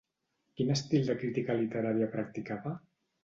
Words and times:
Quin 0.59 0.71
estil 0.75 1.03
de 1.09 1.15
crítica 1.23 1.57
literària 1.59 2.09
practicava? 2.17 2.73